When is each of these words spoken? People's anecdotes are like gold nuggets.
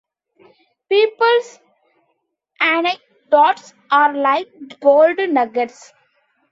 People's 0.89 1.59
anecdotes 2.59 3.75
are 3.91 4.15
like 4.15 4.47
gold 4.79 5.17
nuggets. 5.29 5.93